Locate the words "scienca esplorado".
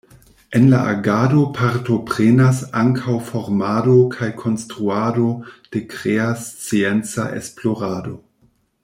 6.47-8.19